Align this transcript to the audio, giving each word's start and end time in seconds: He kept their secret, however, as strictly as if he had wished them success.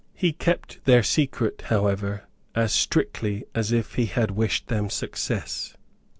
He 0.15 0.33
kept 0.33 0.83
their 0.85 1.03
secret, 1.03 1.61
however, 1.67 2.23
as 2.55 2.73
strictly 2.73 3.45
as 3.53 3.71
if 3.71 3.93
he 3.93 4.07
had 4.07 4.31
wished 4.31 4.65
them 4.65 4.89
success. 4.89 5.77